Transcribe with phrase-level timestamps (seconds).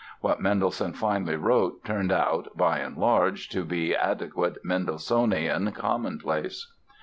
[0.21, 6.73] What Mendelssohn finally wrote turned out, by and large, to be adequate Mendelssohnian commonplace.